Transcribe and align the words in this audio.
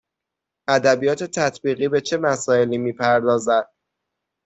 ادبیات 0.67 1.23
تطبیقی 1.23 1.87
به 1.87 2.01
چه 2.01 2.17
مسائلی 2.17 2.77
می 2.77 2.93
پردازد: 2.93 3.69